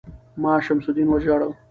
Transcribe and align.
ـ 0.21 0.41
ما 0.41 0.53
شمس 0.65 0.85
الدين 0.89 1.09
ژاړو 1.23 1.49